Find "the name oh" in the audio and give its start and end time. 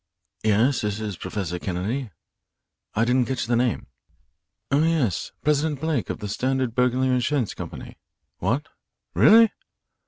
3.45-4.81